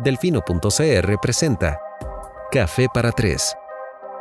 [0.00, 1.80] Delfino.cr presenta
[2.52, 3.56] Café para Tres,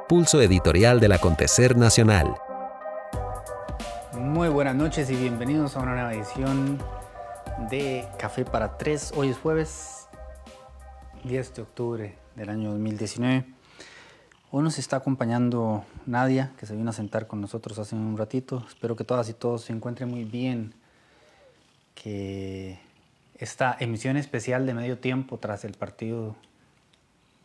[0.10, 2.34] pulso editorial del acontecer nacional.
[4.13, 6.79] Muy buenas noches y bienvenidos a una nueva edición
[7.70, 9.13] de Café para Tres.
[9.15, 10.08] Hoy es jueves
[11.26, 13.46] 10 de octubre del año 2019.
[14.49, 18.66] Hoy nos está acompañando Nadia, que se vino a sentar con nosotros hace un ratito.
[18.67, 20.73] Espero que todas y todos se encuentren muy bien,
[21.94, 22.87] que
[23.40, 26.36] esta emisión especial de medio tiempo tras el partido,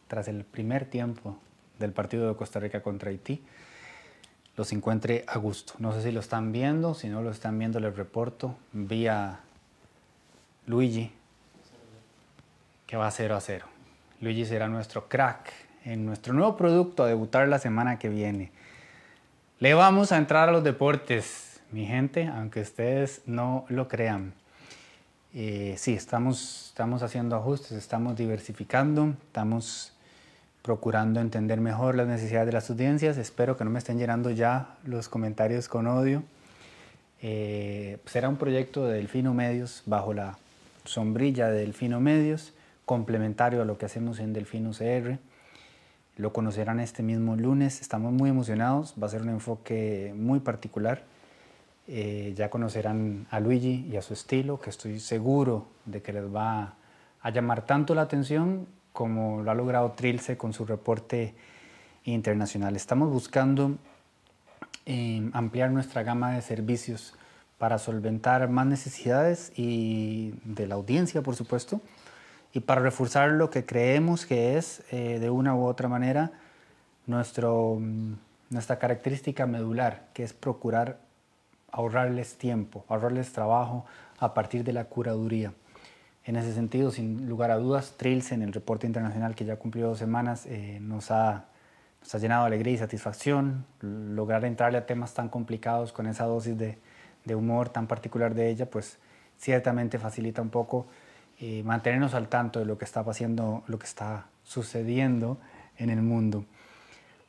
[0.08, 1.36] tras el primer tiempo
[1.78, 3.42] del partido de Costa Rica contra Haití,
[4.56, 5.74] los encuentre a gusto.
[5.78, 9.40] No sé si lo están viendo, si no lo están viendo les reporto vía
[10.66, 11.10] Luigi,
[12.86, 13.66] que va 0 a 0.
[14.20, 15.52] Luigi será nuestro crack
[15.84, 18.52] en nuestro nuevo producto a debutar la semana que viene.
[19.58, 24.34] Le vamos a entrar a los deportes, mi gente, aunque ustedes no lo crean.
[25.34, 29.94] Eh, sí, estamos, estamos haciendo ajustes, estamos diversificando, estamos
[30.60, 33.16] procurando entender mejor las necesidades de las audiencias.
[33.16, 36.22] Espero que no me estén llenando ya los comentarios con odio.
[37.22, 40.38] Eh, será un proyecto de Delfino Medios bajo la
[40.84, 42.52] sombrilla de Delfino Medios,
[42.84, 45.18] complementario a lo que hacemos en Delfino CR.
[46.18, 47.80] Lo conocerán este mismo lunes.
[47.80, 48.94] Estamos muy emocionados.
[49.02, 51.04] Va a ser un enfoque muy particular
[51.88, 56.24] eh, ya conocerán a Luigi y a su estilo, que estoy seguro de que les
[56.24, 56.74] va
[57.20, 61.34] a llamar tanto la atención como lo ha logrado Trilce con su reporte
[62.04, 62.76] internacional.
[62.76, 63.76] Estamos buscando
[64.86, 67.14] eh, ampliar nuestra gama de servicios
[67.58, 71.80] para solventar más necesidades y de la audiencia, por supuesto,
[72.52, 76.32] y para reforzar lo que creemos que es, eh, de una u otra manera,
[77.06, 77.80] nuestro,
[78.50, 80.98] nuestra característica medular, que es procurar
[81.72, 83.84] ahorrarles tiempo, ahorrarles trabajo
[84.18, 85.52] a partir de la curaduría.
[86.24, 89.88] En ese sentido, sin lugar a dudas, Trills en el reporte internacional que ya cumplió
[89.88, 91.46] dos semanas eh, nos, ha,
[92.00, 93.64] nos, ha, llenado de alegría y satisfacción.
[93.80, 96.78] Lograr entrarle a temas tan complicados con esa dosis de,
[97.34, 98.98] humor tan particular de ella, pues
[99.38, 100.86] ciertamente facilita un poco
[101.40, 105.38] eh, mantenernos al tanto de lo que está pasando, lo que está sucediendo
[105.78, 106.44] en el mundo.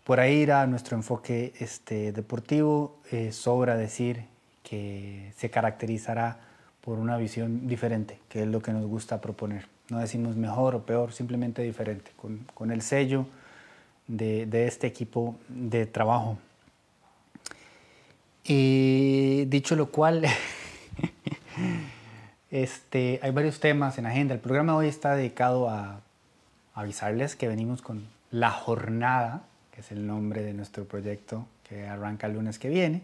[0.04, 3.00] Por ahí irá nuestro enfoque este, deportivo.
[3.12, 4.26] Eh, sobra decir
[4.64, 6.40] que se caracterizará
[6.82, 9.68] por una visión diferente, que es lo que nos gusta proponer.
[9.90, 13.26] No decimos mejor o peor, simplemente diferente, con, el sello
[14.08, 16.38] de, este equipo de trabajo.
[18.46, 20.26] Y dicho lo cual,
[22.52, 24.34] este, hay varios temas en agenda.
[24.34, 26.02] El programa de hoy está dedicado a
[26.74, 32.28] avisarles que venimos con la jornada, que es el nombre de nuestro proyecto que arranca
[32.28, 33.02] el lunes que viene.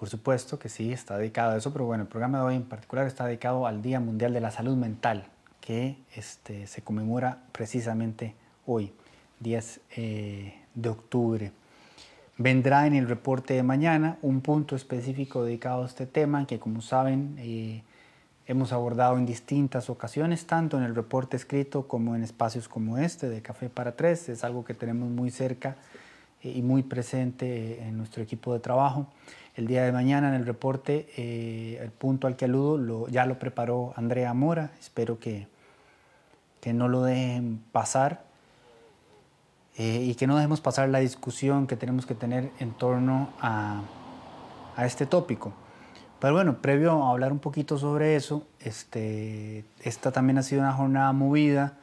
[0.00, 2.62] Por supuesto que sí, está dedicado a eso, pero bueno, el programa de hoy en
[2.62, 5.26] particular está dedicado al Día Mundial de la Salud Mental,
[5.60, 8.34] que este, se conmemora precisamente
[8.64, 8.94] hoy,
[9.40, 11.52] 10 eh, de octubre.
[12.38, 16.80] Vendrá en el reporte de mañana un punto específico dedicado a este tema, que como
[16.80, 17.82] saben eh,
[18.46, 23.28] hemos abordado en distintas ocasiones, tanto en el reporte escrito como en espacios como este
[23.28, 24.30] de Café para Tres.
[24.30, 25.76] Es algo que tenemos muy cerca
[26.42, 29.06] y muy presente en nuestro equipo de trabajo.
[29.56, 33.38] El día de mañana en el reporte, eh, el punto al que aludo ya lo
[33.38, 34.70] preparó Andrea Mora.
[34.78, 35.48] Espero que,
[36.60, 38.24] que no lo dejen pasar
[39.76, 43.82] eh, y que no dejemos pasar la discusión que tenemos que tener en torno a,
[44.76, 45.52] a, este tópico.
[46.20, 50.72] Pero bueno, previo a hablar un poquito sobre eso, este, esta también ha sido una
[50.72, 51.78] jornada movida.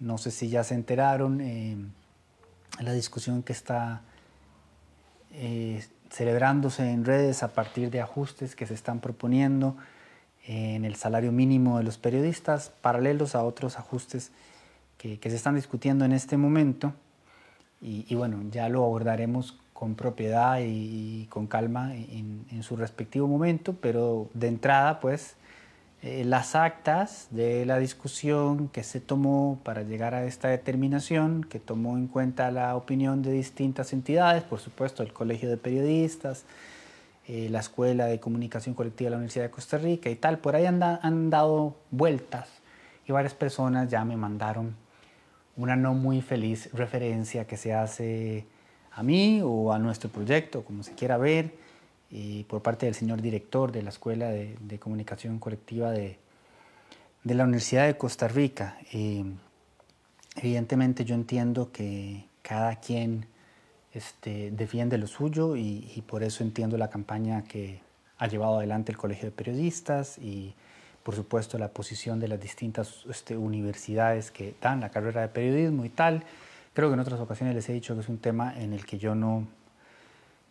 [0.00, 1.76] No sé si ya se enteraron eh,
[2.80, 4.02] la discusión que está
[6.10, 9.76] celebrándose en redes a partir de ajustes que se están proponiendo
[10.46, 14.30] en el salario mínimo de los periodistas, paralelos a otros ajustes
[14.98, 16.92] que, se están discutiendo en este momento.
[17.80, 23.74] Y, bueno, ya lo abordaremos con propiedad y, con calma en, en, su respectivo momento,
[23.80, 25.34] pero de entrada, pues,
[26.02, 31.60] eh, las actas de la discusión que se tomó para llegar a esta determinación, que
[31.60, 36.44] tomó en cuenta la opinión de distintas entidades, por supuesto el Colegio de Periodistas,
[37.28, 40.56] eh, la Escuela de Comunicación Colectiva de la Universidad de Costa Rica y tal, por
[40.56, 42.48] ahí han, han dado vueltas
[43.06, 44.74] y varias personas ya me mandaron
[45.56, 48.44] una no muy feliz referencia que se hace
[48.90, 51.61] a mí o a nuestro proyecto, como se quiera ver,
[52.12, 56.18] y por parte del señor director de la Escuela de, Comunicación Colectiva de,
[57.24, 58.78] de, la Universidad de Costa Rica.
[60.36, 63.26] evidentemente yo entiendo que cada quien
[63.94, 67.80] este, defiende lo suyo y, por eso entiendo la campaña que
[68.18, 70.54] ha llevado adelante el Colegio de Periodistas y
[71.02, 75.84] por supuesto la posición de las distintas este, universidades que dan la carrera de periodismo
[75.84, 76.22] y tal.
[76.74, 78.98] Creo que en otras ocasiones les he dicho que es un tema en el que
[78.98, 79.46] yo no,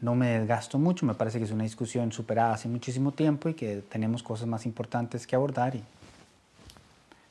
[0.01, 3.53] no me desgasto mucho, me parece que es una discusión superada hace muchísimo tiempo y
[3.53, 5.83] que tenemos cosas más importantes que abordar y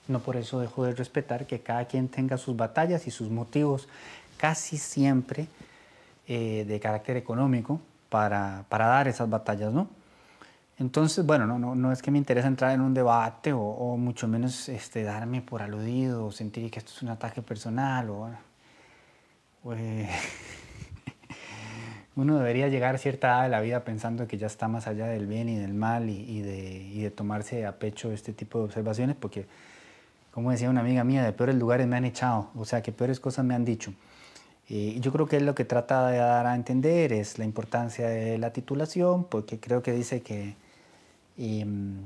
[0.06, 3.88] no por eso dejo de respetar que cada quien tenga sus batallas y sus motivos
[4.36, 5.46] casi siempre
[6.26, 9.88] eh, de carácter económico para, para, dar esas batallas, ¿no?
[10.78, 14.26] Entonces, bueno, no, no, no es que me interese entrar en un debate o, mucho
[14.26, 18.30] menos este, darme por aludido o sentir que esto es un ataque personal o...
[19.74, 20.08] eh,
[22.20, 25.06] uno debería llegar a cierta edad de la vida pensando que ya está más allá
[25.06, 29.46] del bien y del mal y, de, tomarse a pecho este tipo de observaciones, porque,
[30.30, 33.20] como decía una amiga mía, de peores lugares me han echado, o sea, que peores
[33.20, 33.94] cosas me han dicho.
[34.68, 38.06] Y yo creo que es lo que trata de dar a entender es la importancia
[38.08, 40.54] de la titulación, porque creo que dice que,
[41.38, 41.96] em,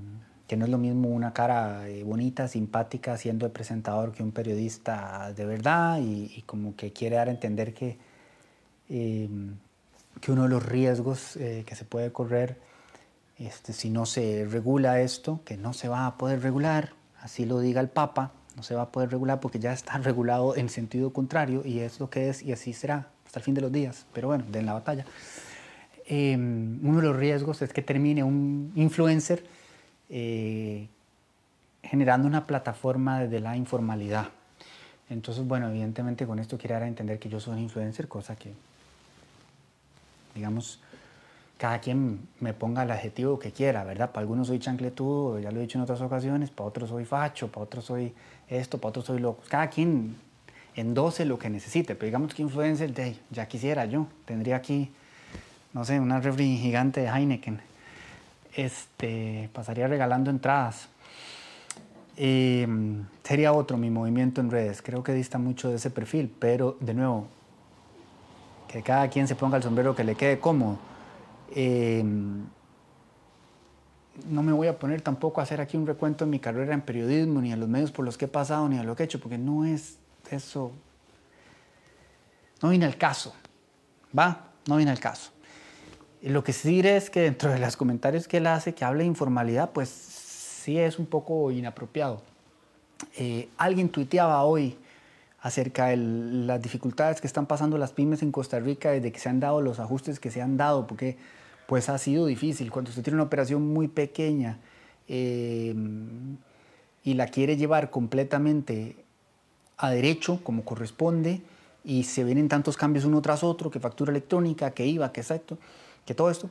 [0.47, 4.33] que no es lo mismo una cara eh, bonita, simpática, siendo el presentador que un
[4.33, 7.99] periodista de verdad, y, como que quiere dar a entender que
[8.89, 9.57] em,
[10.25, 12.56] que uno de los riesgos eh, que se puede correr
[13.37, 17.61] este, si no se regula esto, que no se va a poder regular, así lo
[17.61, 21.12] diga el Papa, no se va a poder regular porque ya está regulado en sentido
[21.12, 24.06] contrario y es lo que es y así será hasta el fin de los días,
[24.15, 25.05] pero bueno, de la batalla.
[26.06, 29.44] Em, uno de los riesgos es que termine un influencer
[30.09, 30.88] eh,
[31.82, 34.29] generando una plataforma de la informalidad.
[35.11, 38.37] Entonces, bueno, evidentemente con esto quiere dar a entender que yo soy un influencer, cosa
[38.37, 38.55] que
[40.35, 40.81] digamos,
[41.59, 44.11] cada quien me ponga el adjetivo que quiera, ¿verdad?
[44.11, 47.49] Para algunos soy chancletudo, ya lo he dicho en otras ocasiones, para otros soy facho,
[47.49, 48.13] para otros soy
[48.49, 49.43] esto, para otros soy loco.
[49.49, 50.17] Cada quien
[50.77, 54.91] endose lo que necesite, pero digamos que influencer, de, ya quisiera yo, tendría aquí,
[55.73, 57.61] no sé, una refri gigante de Heineken,
[58.57, 60.89] este, pasaría regalando entradas.
[62.17, 66.95] sería otro mi movimiento en redes, creo que dista mucho de ese perfil, pero de
[66.95, 67.29] nuevo,
[68.75, 70.79] que cada quien se ponga el sombrero que le quede cómodo.
[71.55, 72.44] Em,
[74.29, 76.81] no me voy a poner tampoco a hacer aquí un recuento de mi carrera en
[76.81, 79.06] periodismo, ni a los medios por los que he pasado, ni a lo que he
[79.06, 79.99] hecho, porque no es
[80.29, 80.73] eso.
[82.62, 83.32] No viene al caso.
[84.17, 84.49] ¿Va?
[84.67, 85.31] No viene al caso.
[86.23, 89.03] Lo que sí diré es que dentro de los comentarios que él hace, que habla
[89.03, 92.23] de informalidad, pues sí es un poco inapropiado.
[93.17, 94.77] Eh, alguien tuiteaba hoy
[95.44, 99.29] acerca de las dificultades que están pasando las pymes en Costa Rica desde que se
[99.29, 101.19] han dado los ajustes que se han dado, porque
[101.67, 102.70] pues ha sido difícil.
[102.70, 104.58] Cuando usted tiene una operación muy pequeña
[105.06, 105.75] eh,
[107.05, 108.96] y la quiere llevar completamente
[109.76, 111.43] a derecho, como corresponde,
[111.85, 115.58] y se vienen tantos cambios uno tras otro, que factura electrónica, que IVA, que exacto,
[116.06, 116.49] que todo esto,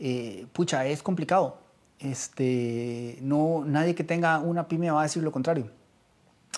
[0.00, 1.58] eh, pucha, es complicado.
[2.00, 5.83] Este, no, nadie que tenga una pyme va a decir lo contrario.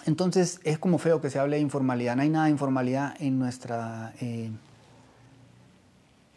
[0.07, 2.15] Entonces es como feo que se hable de informalidad.
[2.15, 4.51] No hay nada de informalidad en, nuestra, eh,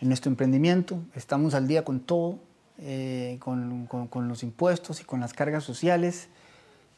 [0.01, 0.99] en nuestro emprendimiento.
[1.15, 2.39] Estamos al día con todo,
[2.79, 6.29] eh, con, con, los impuestos y con las cargas sociales.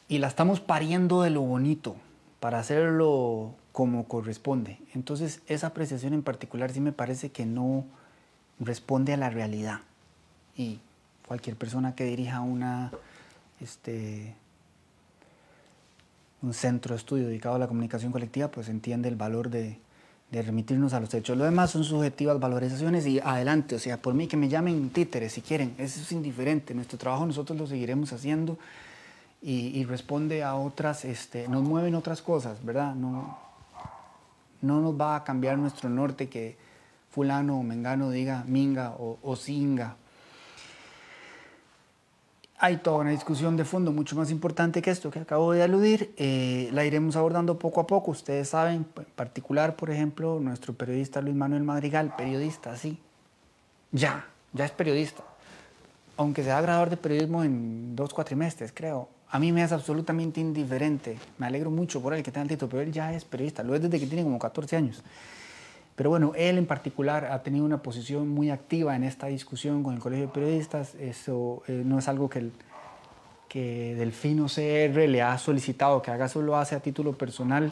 [0.08, 1.94] Y la estamos pariendo de lo bonito
[2.40, 4.78] para hacerlo como corresponde.
[4.94, 7.84] Entonces esa apreciación en particular sí me parece que no
[8.58, 9.80] responde a la realidad.
[10.56, 10.80] Y
[11.28, 12.92] cualquier persona que dirija una...
[13.60, 14.34] Este,
[16.42, 19.78] un centro de estudio dedicado a la comunicación colectiva, pues entiende el valor de,
[20.30, 21.36] de remitirnos a los hechos.
[21.36, 25.34] Lo demás son subjetivas valorizaciones y adelante, o sea, por mí que me llamen títeres
[25.34, 26.74] si quieren, eso es indiferente.
[26.74, 28.58] Nuestro trabajo nosotros lo seguiremos haciendo
[29.40, 32.94] y, y responde a otras, este, nos mueven otras cosas, ¿verdad?
[32.94, 33.38] No,
[34.62, 36.56] no nos va a cambiar nuestro norte que
[37.10, 39.96] fulano o mengano diga minga o, o singa
[42.64, 46.14] hay toda una discusión de fondo mucho más importante que esto que acabo de aludir.
[46.16, 48.12] Eh, la iremos abordando poco a poco.
[48.12, 53.00] Ustedes saben, en particular, por ejemplo, nuestro periodista Luis Manuel Madrigal, periodista, sí.
[53.90, 55.24] Ya, ya es periodista.
[56.16, 59.08] Aunque sea graduador de periodismo en dos cuatrimestres, creo.
[59.30, 61.18] A mí me es absolutamente indiferente.
[61.38, 63.64] Me alegro mucho por él que tenga el título, pero él ya es periodista.
[63.64, 65.02] Lo es desde que tiene como 14 años.
[65.96, 69.94] Pero bueno, él en particular ha tenido una posición muy activa en esta discusión con
[69.94, 70.94] el Colegio de Periodistas.
[70.94, 72.52] Eso eh, no es algo que, el,
[73.48, 77.68] que Delfino CR le ha solicitado que haga, solo lo hace a título personal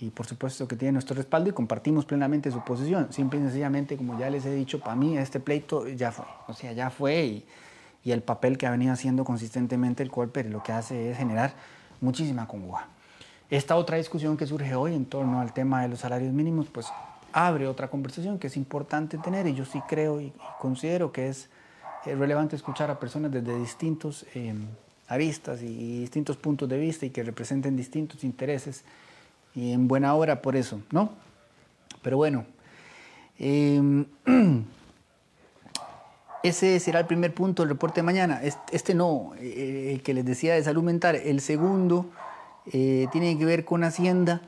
[0.00, 3.12] y por supuesto que tiene nuestro respaldo y compartimos plenamente su posición.
[3.12, 6.26] Simple y sencillamente, como ya les he dicho, para mí este pleito ya fue.
[6.48, 7.46] O sea, ya fue y,
[8.02, 11.52] y el papel que ha venido haciendo consistentemente el Colper lo que hace es generar
[12.00, 12.88] muchísima congoja.
[13.50, 16.86] Esta otra discusión que surge hoy en torno al tema de los salarios mínimos, pues
[17.34, 21.50] abre otra conversación que es importante tener y yo sí creo y, considero que es
[22.06, 24.24] eh, relevante escuchar a personas desde distintos
[25.08, 28.84] aristas y distintos puntos de vista y que representen distintos intereses
[29.54, 31.10] y en buena hora por eso, ¿no?
[32.02, 32.44] Pero bueno,
[33.38, 34.04] em,
[36.42, 38.40] ese será el primer punto del reporte de mañana.
[38.42, 41.16] Este no, eh, el que les decía de salud mental.
[41.16, 42.10] El segundo
[42.72, 44.42] eh, tiene que ver con Hacienda,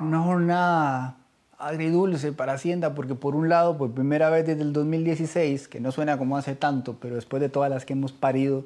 [0.00, 1.16] una jornada
[1.64, 5.92] agridulce para Hacienda porque por un lado, por primera vez desde el 2016, que no
[5.92, 8.64] suena como hace tanto, pero después de todas las que hemos parido,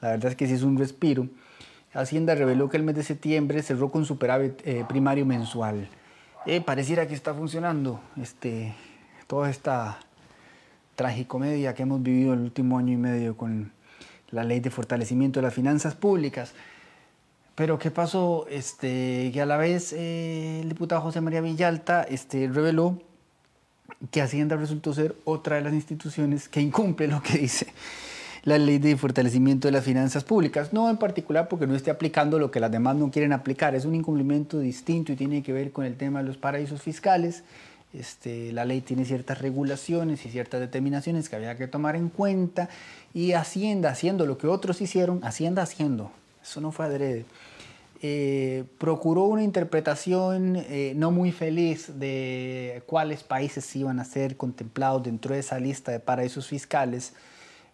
[0.00, 1.28] la verdad es que sí es un respiro.
[1.92, 5.88] Hacienda reveló que el mes de septiembre cerró con superávit eh, primario mensual.
[6.46, 8.74] Eh, pareciera que está funcionando este,
[9.26, 9.98] toda esta
[10.94, 13.72] tragicomedia que hemos vivido el último año y medio con
[14.30, 16.54] la ley de fortalecimiento de las finanzas públicas.
[17.54, 18.46] Pero ¿qué pasó?
[18.48, 23.00] Este, que a la vez eh, el diputado José María Villalta este, reveló
[24.10, 27.66] que Hacienda resultó ser otra de las instituciones que incumple lo que dice
[28.44, 30.72] la ley de fortalecimiento de las finanzas públicas.
[30.72, 33.84] No en particular porque no esté aplicando lo que las demás no quieren aplicar, es
[33.84, 37.44] un incumplimiento distinto y tiene que ver con el tema de los paraísos fiscales.
[37.92, 42.68] Este, la ley tiene ciertas regulaciones y ciertas determinaciones que había que tomar en cuenta
[43.12, 46.10] y Hacienda haciendo lo que otros hicieron, Hacienda haciendo,
[46.42, 47.24] eso no fue adrede,
[48.02, 55.04] eh, procuró una interpretación eh, no muy feliz de cuáles países iban a ser contemplados
[55.04, 57.12] dentro de esa lista de paraísos fiscales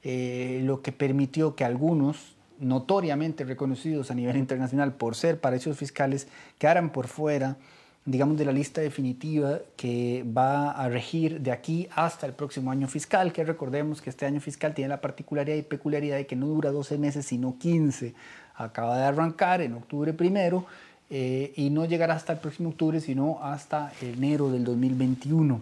[0.05, 6.29] eh, lo que permitió que algunos, notoriamente reconocidos a nivel internacional por ser paraísos fiscales,
[6.59, 7.57] quedaran por fuera,
[8.05, 12.87] digamos, de la lista definitiva que va a regir de aquí hasta el próximo año
[12.87, 16.47] fiscal, que recordemos que este año fiscal tiene la particularidad y peculiaridad de que no
[16.47, 18.15] dura 12 meses, sino 15.
[18.59, 20.67] Acaba de arrancar en octubre primero
[21.11, 25.61] eh, y no llegará hasta el próximo octubre, sino hasta enero del 2021.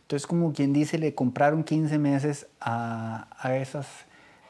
[0.00, 3.28] Entonces, como quien dice, le compraron 15 meses a,
[3.60, 3.86] esas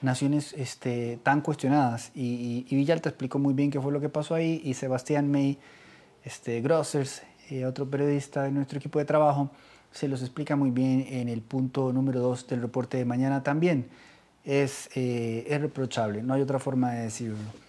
[0.01, 2.13] naciones este, tan cuestionadas.
[2.15, 5.59] Y, Villalta explicó muy bien qué fue lo que pasó ahí y Sebastián May,
[6.25, 9.51] este, Grossers, eh, otro periodista de nuestro equipo de trabajo,
[9.91, 13.89] se los explica muy bien en el punto número 2 del reporte de mañana también.
[14.45, 17.68] Es, eh, es reprochable, no hay otra forma de decirlo.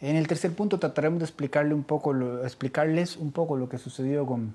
[0.00, 4.26] En el tercer punto trataremos de explicarle un poco explicarles un poco lo que sucedió
[4.26, 4.54] con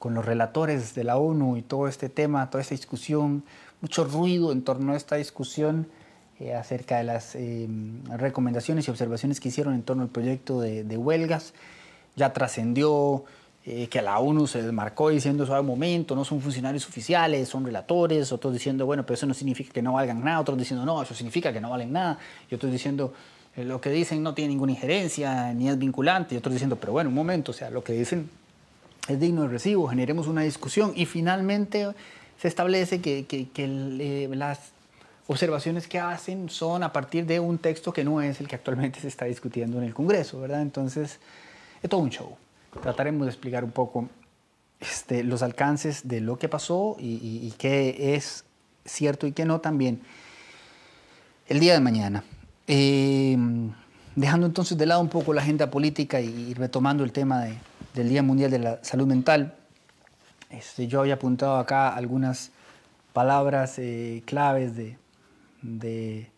[0.00, 3.44] con los relatores de la ONU y todo este tema, toda esta discusión,
[3.82, 5.88] mucho ruido en torno a esta discusión
[6.40, 7.68] eh, acerca de las eh,
[8.08, 11.52] recomendaciones y observaciones que hicieron en torno al proyecto de, huelgas.
[12.16, 13.24] Ya trascendió
[13.66, 17.66] eh, que la ONU se desmarcó diciendo eso un momento, no son funcionarios oficiales, son
[17.66, 21.02] relatores, otros diciendo, bueno, pero eso no significa que no valgan nada, otros diciendo, no,
[21.02, 22.18] eso significa que no valen nada,
[22.50, 23.12] y otros diciendo,
[23.56, 27.10] lo que dicen no tiene ninguna injerencia, ni es vinculante, y otros diciendo, pero bueno,
[27.10, 28.30] un momento, o sea, lo que dicen
[29.08, 31.88] es digno de recibo, generemos una discusión y finalmente
[32.40, 34.72] se establece que, eh, las
[35.26, 39.00] observaciones que hacen son a partir de un texto que no es el que actualmente
[39.00, 40.62] se está discutiendo en el Congreso, ¿verdad?
[40.62, 41.18] Entonces,
[41.82, 42.36] es todo un show.
[42.82, 44.08] Trataremos de explicar un poco
[44.80, 48.44] este, los alcances de lo que pasó y, qué es
[48.84, 50.00] cierto y qué no también
[51.48, 52.24] el día de mañana.
[52.72, 53.36] Eh,
[54.14, 57.58] dejando entonces de lado un poco la agenda política y retomando el tema de,
[57.94, 59.56] del Día Mundial de la Salud Mental.
[60.50, 62.52] Este, yo había apuntado acá algunas
[63.12, 64.74] palabras eh, claves
[65.62, 66.30] de,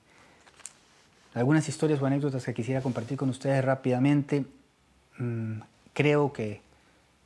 [1.35, 4.47] algunas historias o anécdotas que quisiera compartir con ustedes rápidamente.
[5.19, 5.61] Mm,
[5.93, 6.63] creo que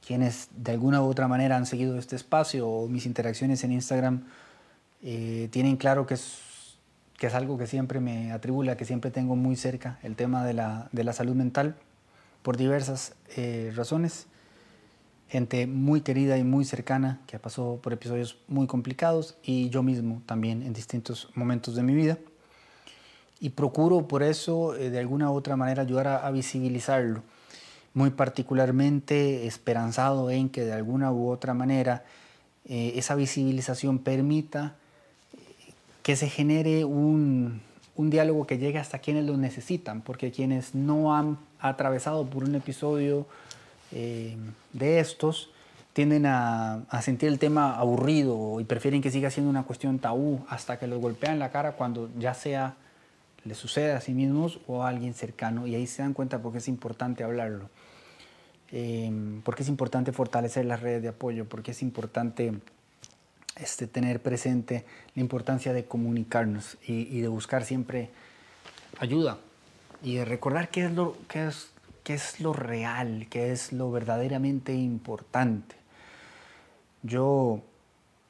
[0.04, 4.24] quienes de alguna u otra manera han seguido este espacio o mis interacciones en Instagram
[5.04, 6.16] eh, tienen claro que
[7.18, 10.54] que es algo que siempre me atribula, que siempre tengo muy cerca, el tema de
[10.54, 11.76] la, de la salud mental
[12.42, 14.26] por diversas eh, razones.
[15.28, 20.22] Gente muy querida y muy cercana que pasado por episodios muy complicados y yo mismo
[20.26, 22.18] también en distintos momentos de mi vida.
[23.40, 27.22] Y procuro por eso eh, de alguna u otra manera ayudar a, visibilizarlo.
[27.94, 32.04] Muy particularmente esperanzado en que de alguna u otra manera
[32.66, 34.76] eh, esa visibilización permita
[36.06, 37.60] que se genere un,
[37.96, 42.54] un diálogo que llegue hasta quienes lo necesitan, porque quienes no han atravesado por un
[42.54, 43.26] episodio
[43.90, 44.36] eh,
[44.72, 45.50] de estos
[45.94, 50.78] tienden a, sentir el tema aburrido y prefieren que siga siendo una cuestión tabú hasta
[50.78, 52.76] que los golpean la cara cuando ya sea
[53.42, 56.58] le sucede a sí mismos o a alguien cercano y ahí se dan cuenta porque
[56.58, 57.68] es importante hablarlo,
[58.70, 59.10] eh,
[59.42, 62.52] porque es importante fortalecer las redes de apoyo, porque es importante
[63.56, 64.84] este, tener presente
[65.14, 68.10] la importancia de comunicarnos y, de buscar siempre
[68.98, 69.38] ayuda
[70.02, 71.70] y de recordar qué es lo, qué es,
[72.04, 75.76] qué es lo real, qué es lo verdaderamente importante.
[77.02, 77.62] Yo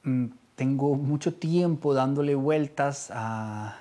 [0.04, 3.78] mm, tengo mucho tiempo dándole vueltas a,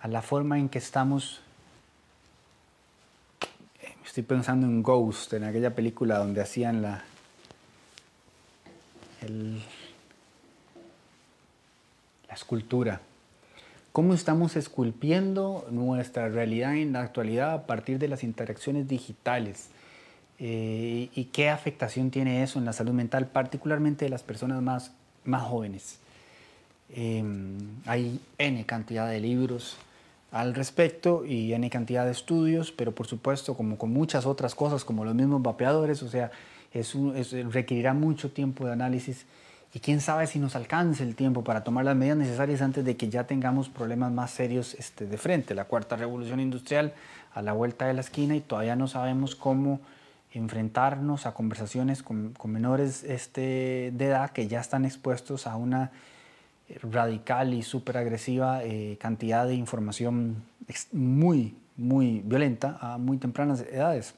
[0.00, 1.42] a, la forma en que estamos
[4.16, 7.04] Estoy pensando en Ghost, en aquella película donde hacían la,
[12.36, 13.00] escultura.
[13.92, 19.70] ¿Cómo estamos esculpiendo nuestra realidad en la actualidad a partir de las interacciones digitales?
[20.38, 24.92] Eh, ¿Y qué afectación tiene eso en la salud mental, particularmente de las personas más,
[25.24, 25.98] más jóvenes?
[26.94, 29.78] Em, hay N cantidad de libros
[30.30, 34.84] al respecto y N cantidad de estudios, pero por supuesto, como con muchas otras cosas,
[34.84, 36.30] como los mismos vapeadores, o sea,
[36.74, 36.94] es
[37.50, 39.24] requerirá mucho tiempo de análisis
[39.74, 42.96] y quién sabe si nos alcance el tiempo para tomar las medidas necesarias antes de
[42.96, 45.54] que ya tengamos problemas más serios este, de frente.
[45.54, 46.94] La cuarta revolución industrial
[47.34, 49.80] a la vuelta de la esquina y todavía no sabemos cómo
[50.32, 55.90] enfrentarnos a conversaciones con, menores este, de edad que ya están expuestos a una
[56.82, 60.42] radical y súper agresiva eh, cantidad de información
[60.92, 64.14] muy, muy violenta a muy tempranas edades.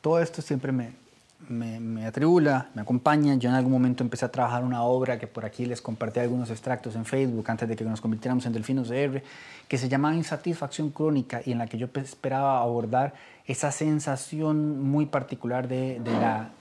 [0.00, 1.01] Todo esto siempre me,
[1.48, 3.34] me, atribula, me acompaña.
[3.36, 6.50] Yo en algún momento empecé a trabajar una obra que por aquí les compartí algunos
[6.50, 9.22] extractos en Facebook antes de que nos convirtiéramos en Delfinos R,
[9.68, 13.14] que se llamaba Insatisfacción Crónica y en la que yo esperaba abordar
[13.46, 16.12] esa sensación muy particular de, de,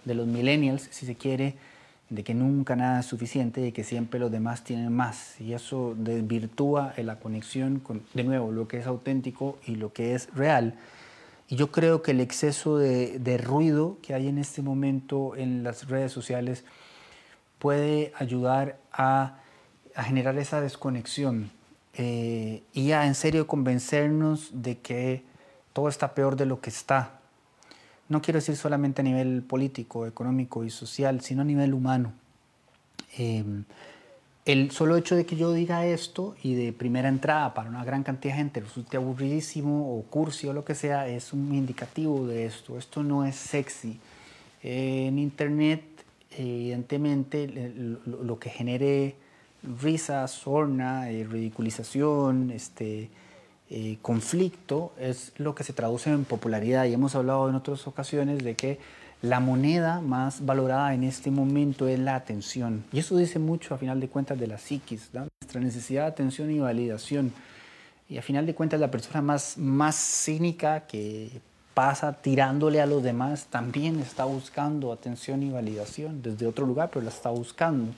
[0.05, 1.55] de los millennials, si se quiere,
[2.11, 5.39] de que nunca nada es suficiente y que siempre los demás tienen más.
[5.39, 10.13] Y eso desvirtúa la conexión con, de nuevo, lo que es auténtico y lo que
[10.13, 10.75] es real.
[11.51, 15.61] Y yo creo que el exceso de, de ruido que hay en este momento en
[15.61, 16.63] las redes sociales
[17.59, 19.37] puede ayudar a,
[19.93, 21.51] a generar esa desconexión
[21.93, 25.23] eh, y a en serio convencernos de que
[25.73, 27.21] todo está peor de lo que está
[28.11, 32.11] no quiero decir solamente a nivel político, económico y social, sino a nivel humano.
[33.17, 33.63] Em,
[34.45, 38.03] el solo hecho de que yo diga esto y de primera entrada para una gran
[38.03, 42.45] cantidad de gente resulte aburridísimo o cursi o lo que sea, es un indicativo de
[42.45, 42.77] esto.
[42.77, 43.99] Esto no es sexy.
[44.63, 45.83] en Internet,
[46.31, 47.47] evidentemente,
[48.05, 49.15] lo, que genere
[49.81, 53.09] risa, sorna, eh, ridiculización, este,
[53.69, 58.43] eh, conflicto es lo que se traduce en popularidad y hemos hablado en otras ocasiones
[58.43, 58.79] de que
[59.21, 62.83] la moneda más valorada en este momento es la atención.
[62.91, 66.49] Y eso dice mucho a final de cuentas de la psiquis, nuestra necesidad de atención
[66.49, 67.31] y validación.
[68.09, 71.29] Y a final de cuentas la persona más, más cínica que
[71.73, 77.03] pasa tirándole a los demás también está buscando atención y validación desde otro lugar, pero
[77.03, 77.93] la está buscando.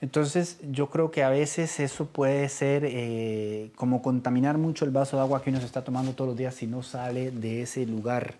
[0.00, 5.16] Entonces yo creo que a veces eso puede ser eh, como contaminar mucho el vaso
[5.16, 7.84] de agua que uno se está tomando todos los días si no sale de ese
[7.86, 8.34] lugar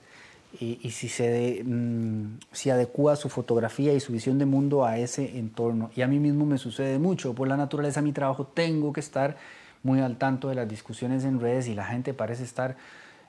[0.61, 5.39] y, si se mm, si adecua su fotografía y su visión de mundo a ese
[5.39, 5.91] entorno.
[5.97, 9.01] Y a mí mismo me sucede mucho, por la naturaleza de mi trabajo tengo que
[9.01, 9.37] estar
[9.83, 12.77] muy al tanto de las discusiones en redes y la gente parece estar,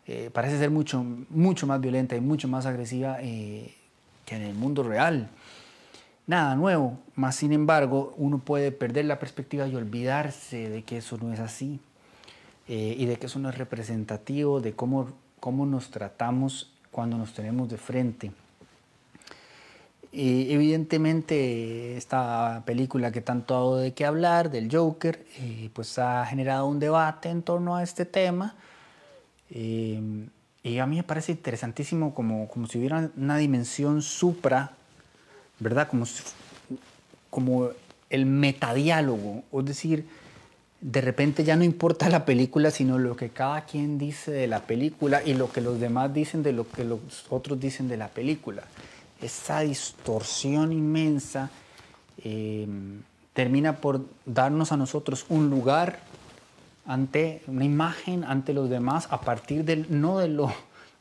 [0.06, 3.74] eh, parece ser mucho, mucho más violenta y mucho más agresiva eh,
[4.26, 5.30] que en el mundo real
[6.26, 11.18] nada nuevo, más sin embargo uno puede perder la perspectiva y olvidarse de que eso
[11.18, 11.80] no es así
[12.68, 15.10] eh, y de que eso no es representativo de cómo,
[15.40, 18.32] cómo nos tratamos cuando nos tenemos de frente.
[20.14, 26.68] evidentemente esta película que tanto hago de qué hablar, del Joker, eh, pues ha generado
[26.68, 28.56] un debate en torno a este tema.
[29.50, 30.00] Eh,
[30.64, 34.72] y a mí me parece interesantísimo como, como si hubiera una dimensión supra
[35.64, 35.88] ¿verdad?
[35.88, 36.06] Como,
[37.30, 37.70] como
[38.10, 40.08] el metadiálogo, es decir,
[40.84, 44.64] de repente ya no importa la película, sino lo que cada quien dice de la
[44.64, 48.10] película y lo que los demás dicen de lo que los otros dicen de la
[48.10, 48.64] película.
[49.22, 51.50] Esa distorsión inmensa
[52.18, 52.68] eh,
[53.32, 56.02] termina por darnos a nosotros un lugar
[56.86, 60.52] ante una imagen ante los demás a partir del no de lo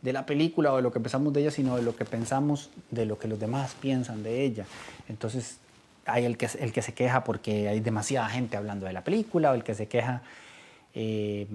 [0.01, 2.71] de la película o de lo que pensamos de ella, sino de lo que pensamos
[2.93, 4.65] de lo que los demás piensan de ella.
[5.09, 5.59] Entonces
[6.07, 9.51] hay el que, el que se queja porque hay demasiada gente hablando de la película
[9.51, 10.23] o el que se queja...
[10.95, 11.47] Eh,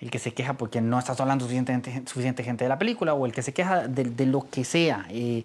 [0.00, 3.26] el que se queja porque no estás hablando suficiente, suficiente gente de la película o
[3.26, 5.06] el que se queja de, lo que sea.
[5.10, 5.44] Eh,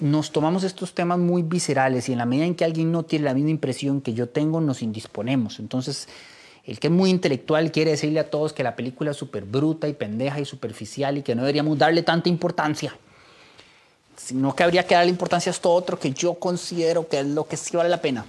[0.00, 3.24] nos tomamos estos temas muy viscerales y en la medida en que alguien no tiene
[3.24, 5.60] la misma impresión que yo tengo, nos indisponemos.
[5.60, 6.08] Entonces,
[6.66, 9.86] el que es muy intelectual quiere decirle a todos que la película es súper bruta
[9.86, 12.96] y pendeja y superficial y que no deberíamos darle tanta importancia,
[14.16, 17.46] sino que habría que darle importancia a esto otro que yo considero que es lo
[17.46, 18.26] que sí vale la pena.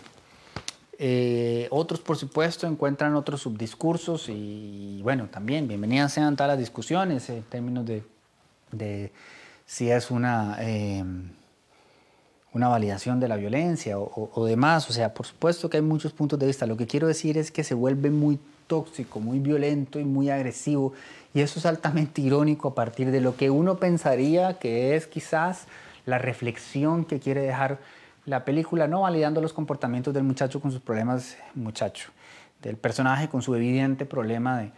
[1.00, 7.30] Eh, otros, por supuesto, encuentran otros subdiscursos y, bueno, también bienvenidas sean todas las discusiones
[7.30, 7.86] en términos
[8.72, 9.12] de,
[9.66, 10.58] si es una...
[10.60, 11.04] Eh,
[12.58, 14.90] una validación de la violencia o, demás.
[14.90, 16.66] O sea, por supuesto que hay muchos puntos de vista.
[16.66, 20.94] Lo que quiero decir es que se vuelve muy tóxico, muy violento y muy agresivo.
[21.34, 25.68] Y eso es altamente irónico a partir de lo que uno pensaría que es quizás
[26.06, 27.80] la reflexión que quiere dejar
[28.26, 32.10] la película, no validando los comportamientos del muchacho con sus problemas, muchacho,
[32.62, 34.72] del personaje con su evidente problema de,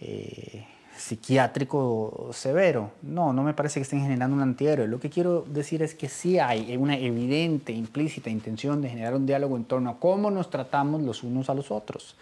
[0.00, 0.66] eh,
[1.00, 2.92] psiquiátrico severo.
[3.02, 4.86] No, no me parece que estén generando un antihéroe.
[4.86, 9.24] Lo que quiero decir es que sí hay una evidente, implícita intención de generar un
[9.24, 12.16] diálogo en torno a cómo nos tratamos los unos a los otros.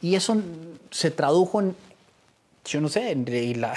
[0.00, 0.40] Y eso
[0.90, 1.76] se tradujo en,
[2.64, 3.74] yo no sé, en, la,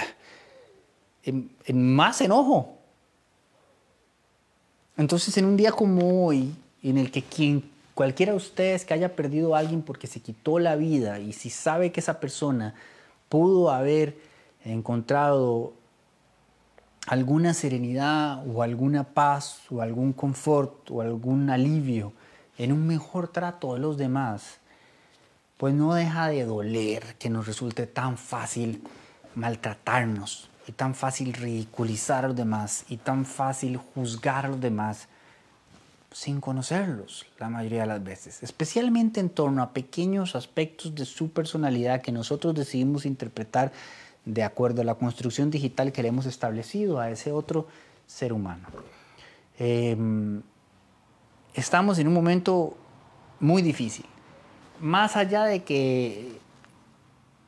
[1.22, 1.50] en,
[1.94, 2.78] más enojo.
[4.96, 9.14] Entonces, en un día como hoy, en el que quien, cualquiera de ustedes que haya
[9.14, 12.74] perdido a alguien porque se quitó la vida y si sabe que esa persona
[13.34, 14.16] pudo haber
[14.64, 15.72] encontrado
[17.08, 22.12] alguna serenidad o alguna paz o algún confort o algún alivio
[22.58, 24.58] en un mejor trato de los demás,
[25.56, 28.84] pues no deja de doler que nos resulte tan fácil
[29.34, 35.08] maltratarnos y tan fácil ridiculizar a los demás y tan fácil juzgar a los demás
[36.14, 41.30] sin conocerlos la mayoría de las veces, especialmente en torno a pequeños aspectos de su
[41.30, 43.72] personalidad que nosotros decidimos interpretar
[44.24, 47.66] de acuerdo a la construcción digital que le hemos establecido a ese otro
[48.06, 48.68] ser humano.
[49.58, 50.40] Em,
[51.52, 52.76] estamos en un momento
[53.40, 54.06] muy difícil
[54.80, 56.38] más allá de que,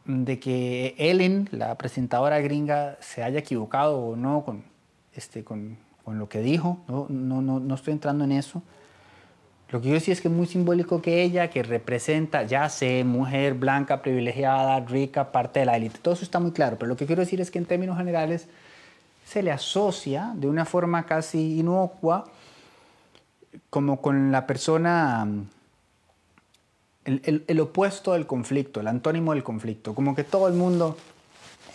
[0.04, 4.64] de que Ellen, la presentadora gringa, se haya equivocado o no con,
[5.14, 8.62] este, con, con lo que dijo, no, no, no, no, estoy entrando en eso.
[9.70, 13.02] Lo que yo sí es que es muy simbólico que ella, que representa, ya sé,
[13.02, 16.96] mujer blanca, privilegiada, rica, parte de la élite, todo eso está muy claro, pero lo
[16.96, 18.46] que quiero decir es que en términos generales
[19.24, 22.26] se le asocia de una forma casi inocua
[23.68, 25.26] como con la persona
[27.04, 29.92] el, opuesto del conflicto, el antónimo del conflicto.
[29.92, 30.96] Como que todo el mundo,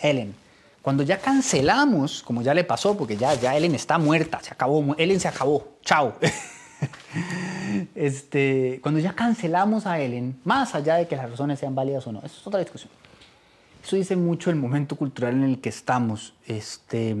[0.00, 0.34] Ellen,
[0.82, 4.94] cuando ya cancelamos, como ya le pasó, porque ya, ya Ellen está muerta, se acabó,
[4.98, 6.14] Ellen se acabó, chao.
[7.94, 12.12] este, cuando ya cancelamos a Ellen, más allá de que las razones sean válidas o
[12.12, 12.90] no, eso es otra discusión.
[13.84, 16.34] Eso dice mucho el momento cultural en el que estamos.
[16.46, 17.16] Este,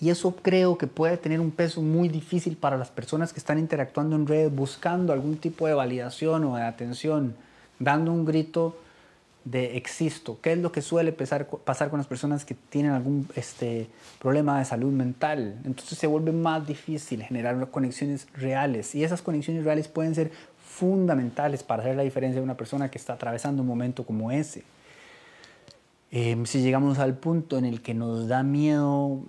[0.00, 3.58] y eso creo que puede tener un peso muy difícil para las personas que están
[3.58, 7.34] interactuando en redes buscando algún tipo de validación o de atención,
[7.78, 8.76] dando un grito
[9.44, 10.38] de existo.
[10.40, 14.64] ¿Qué es lo que suele pasar, con las personas que tienen algún este, problema de
[14.64, 15.58] salud mental?
[15.64, 20.30] Entonces se vuelve más difícil generar conexiones reales y esas conexiones reales pueden ser
[20.64, 24.62] fundamentales para hacer la diferencia de una persona que está atravesando un momento como ese.
[26.10, 29.22] Em, si llegamos al punto en el que nos da miedo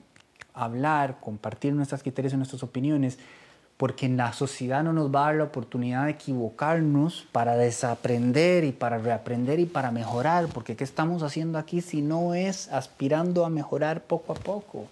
[0.53, 3.19] hablar, compartir nuestras criterios y nuestras opiniones,
[3.79, 8.65] porque en la sociedad no nos va a dar la oportunidad de equivocarnos para desaprender
[8.65, 13.45] y para reaprender y para mejorar, porque ¿qué estamos haciendo aquí si no es aspirando
[13.45, 14.87] a mejorar poco a poco?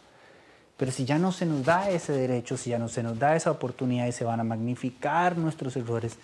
[0.77, 3.35] Pero si ya no se nos da ese derecho, si ya no se nos da
[3.35, 6.17] esa oportunidad y se van a magnificar nuestros errores,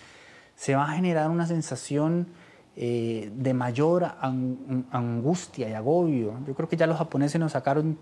[0.56, 2.28] se va a generar una sensación
[2.76, 6.32] eh, de mayor angustia y agobio.
[6.46, 7.98] Yo creo que ya los japoneses nos sacaron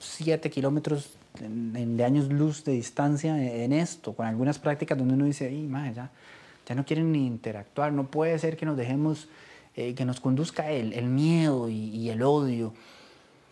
[0.00, 5.50] 7 kilómetros de años luz de distancia en esto, con algunas prácticas donde uno dice,
[5.94, 6.10] ya,
[6.66, 9.28] ya no quieren ni interactuar, no puede ser que nos dejemos,
[9.76, 12.74] eh, que nos conduzca el, el miedo y, el odio.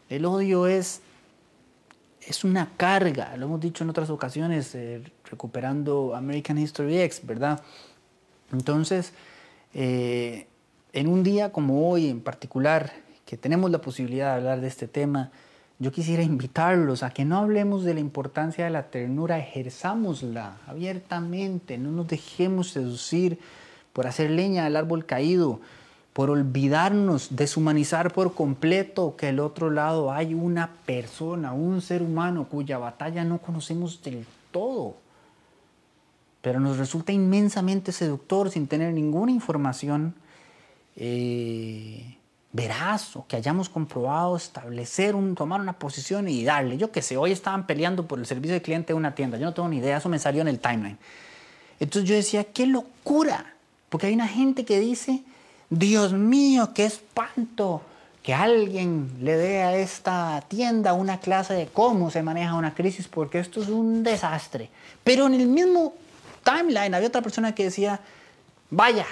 [0.08, 1.02] El odio es,
[2.26, 7.62] es una carga, lo hemos dicho en otras ocasiones, eh, recuperando American History X, ¿verdad?
[8.52, 9.12] Entonces,
[9.74, 10.46] eh,
[10.92, 12.92] en un día como hoy en particular,
[13.26, 15.30] que tenemos la posibilidad de hablar de este tema,
[15.78, 21.78] yo quisiera invitarlos a que no hablemos de la importancia de la ternura, ejerzámosla abiertamente,
[21.78, 23.38] no nos dejemos seducir
[23.92, 25.60] por hacer leña del árbol caído,
[26.12, 32.48] por olvidarnos, deshumanizar por completo que al otro lado hay una persona, un ser humano
[32.48, 34.96] cuya batalla no conocemos del todo,
[36.42, 40.14] pero nos resulta inmensamente seductor sin tener ninguna información.
[40.96, 42.16] Eh,
[42.52, 46.78] veraz o que hayamos comprobado, establecer, un, tomar una posición y darle.
[46.78, 49.46] Yo qué sé, hoy estaban peleando por el servicio de cliente de una tienda, yo
[49.46, 50.98] no tengo ni idea, eso me salió en el timeline.
[51.80, 53.54] Entonces yo decía, qué locura,
[53.88, 55.22] porque hay una gente que dice,
[55.70, 57.82] Dios mío, qué espanto
[58.22, 63.08] que alguien le dé a esta tienda una clase de cómo se maneja una crisis,
[63.08, 64.70] porque esto es un desastre.
[65.04, 65.94] Pero en el mismo
[66.44, 68.00] timeline había otra persona que decía,
[68.70, 69.06] vaya,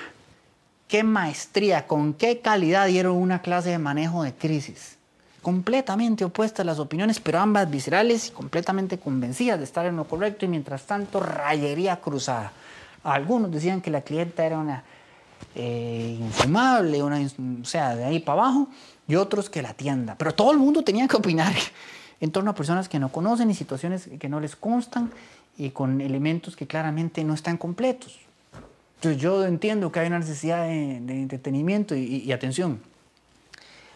[0.89, 4.95] qué maestría, con qué calidad dieron una clase de manejo de crisis.
[5.43, 10.45] completamente opuestas las opiniones, pero ambas viscerales y completamente convencidas de estar en lo correcto
[10.45, 12.51] y mientras tanto rayería cruzada.
[13.05, 14.83] Algunos decían que la clienta era una
[15.55, 17.21] eh, infumable, una,
[17.63, 18.69] o sea, de ahí para abajo,
[19.07, 20.17] y otros que la tienda.
[20.19, 21.55] Pero todo el mundo tenía que opinar
[22.21, 25.13] en torno a personas que no conocen y situaciones que no les constan
[25.57, 28.26] y con elementos que claramente no están completos.
[28.97, 32.81] Entonces yo entiendo que hay una necesidad de, entretenimiento y, atención.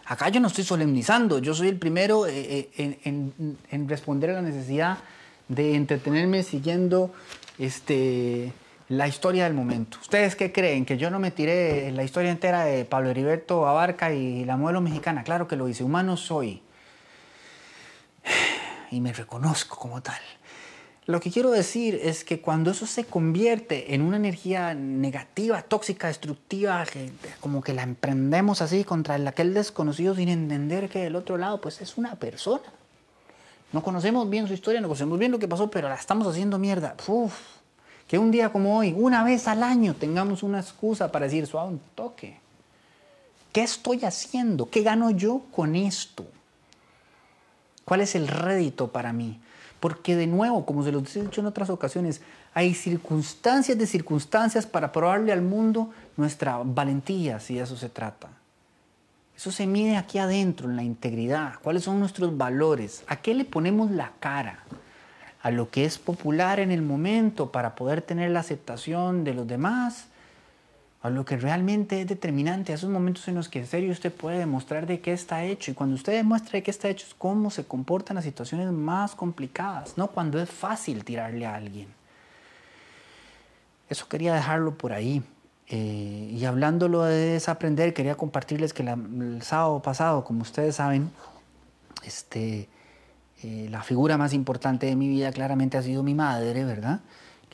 [0.05, 4.41] Acá yo no estoy solemnizando, yo soy el primero eh, eh, en, responder a la
[4.41, 4.99] necesidad
[5.47, 7.13] de entretenerme siguiendo
[7.57, 8.53] este,
[8.89, 9.97] la historia del momento.
[10.01, 10.85] ¿Ustedes qué creen?
[10.85, 14.81] ¿Que yo no me tiré la historia entera de Pablo Heriberto Abarca y la modelo
[14.81, 15.23] mexicana?
[15.23, 16.61] Claro que lo hice, humano soy.
[18.91, 20.19] Y me reconozco como tal.
[21.07, 26.07] Lo que quiero decir es que cuando eso se convierte en una energía negativa, tóxica,
[26.07, 31.37] destructiva, que como que la emprendemos así contra aquel desconocido sin entender que del otro
[31.37, 32.63] lado pues es una persona.
[33.73, 36.59] No conocemos bien su historia, no conocemos bien lo que pasó, pero la estamos haciendo
[36.59, 36.95] mierda.
[37.07, 37.33] Uf,
[38.07, 41.69] que un día como hoy, una vez al año, tengamos una excusa para decir suave
[41.69, 42.37] un toque.
[43.51, 44.69] ¿Qué estoy haciendo?
[44.69, 46.25] ¿Qué gano yo con esto?
[47.85, 49.39] ¿Cuál es el rédito para mí?
[49.81, 52.21] Porque de nuevo, como se los he dicho en otras ocasiones,
[52.53, 58.29] hay circunstancias de circunstancias para probarle al mundo nuestra valentía, si de eso se trata.
[59.35, 61.55] Eso se mide aquí adentro, en la integridad.
[61.61, 63.03] ¿Cuáles son nuestros valores?
[63.07, 64.63] ¿A qué le ponemos la cara?
[65.41, 69.47] a lo que es popular en el momento para poder tener la aceptación de los
[69.47, 70.05] demás,
[71.01, 74.13] a lo que realmente es determinante, a esos momentos en los que en serio usted
[74.13, 75.71] puede demostrar de qué está hecho.
[75.71, 79.15] Y cuando usted demuestra de qué está hecho es cómo se comportan las situaciones más
[79.15, 81.87] complicadas, no cuando es fácil tirarle a alguien.
[83.89, 85.23] Eso quería dejarlo por ahí.
[85.67, 91.09] Eh, y hablándolo de desaprender, quería compartirles que el sábado pasado, como ustedes saben,
[92.03, 92.69] este,
[93.41, 96.99] eh, la figura más importante de mi vida claramente ha sido mi madre, ¿verdad?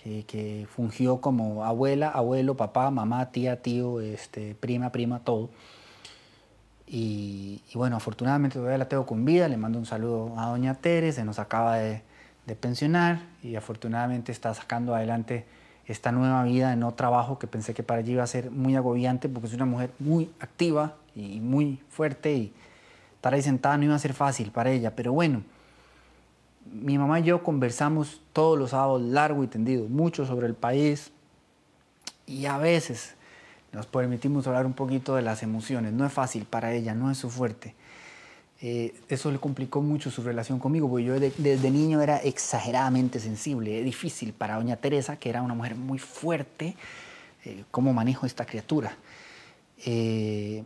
[0.04, 5.50] Que, fungió como abuela, abuelo, papá, mamá, tía, tío, este, prima, prima, todo.
[6.86, 9.48] Y, bueno, afortunadamente todavía la tengo con vida.
[9.50, 12.02] Le mando un saludo a doña Tere, se nos acaba de,
[12.46, 15.46] de pensionar y afortunadamente está sacando adelante
[15.88, 18.76] esta nueva vida en no trabajo que pensé que para allí iba a ser muy
[18.76, 22.54] agobiante porque es una mujer muy activa y muy fuerte y
[23.16, 24.96] estar ahí sentada no iba a ser fácil para ella.
[24.96, 25.44] Pero bueno,
[26.72, 31.12] mi mamá y yo conversamos todos los sábados largo y tendido, mucho sobre el país
[32.26, 33.16] y a veces
[33.72, 35.94] nos permitimos hablar un poquito de las emociones.
[35.94, 37.76] No es fácil para ella, no es su fuerte.
[38.60, 43.80] Eh, eso le complicó mucho su relación conmigo, porque yo desde niño era exageradamente sensible.
[43.80, 46.76] Es difícil para doña Teresa, que era una mujer muy fuerte,
[47.46, 48.98] eh, cómo manejo esta criatura.
[49.86, 50.64] Eh,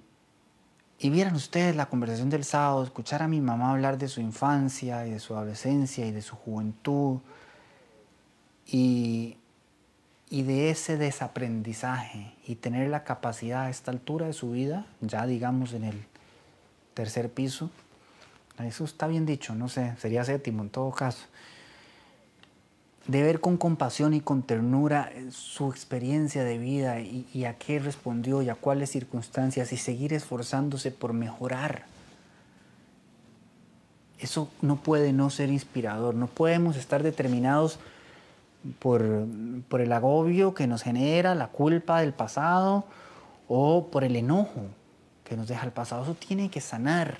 [1.03, 5.07] y vieran ustedes la conversación del sábado, escuchar a mi mamá hablar de su infancia
[5.07, 7.17] y de su adolescencia y de su juventud
[8.67, 9.37] y,
[10.29, 15.25] y de ese desaprendizaje y tener la capacidad a esta altura de su vida, ya
[15.25, 16.05] digamos en el
[16.93, 17.71] tercer piso,
[18.59, 21.25] eso está bien dicho, no sé, sería séptimo en todo caso,
[23.07, 27.79] de ver con compasión y con ternura eh, su experiencia de vida y, a qué
[27.79, 31.85] respondió y a cuáles circunstancias y seguir esforzándose por mejorar.
[34.19, 37.79] Eso no puede no ser inspirador, no podemos estar determinados
[38.77, 39.25] por,
[39.67, 42.85] por el agobio que nos genera, la culpa del pasado
[43.47, 44.67] o por el enojo
[45.23, 46.03] que nos deja el pasado.
[46.03, 47.17] Eso tiene que sanar.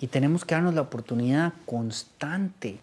[0.00, 2.80] Y tenemos que darnos la oportunidad constante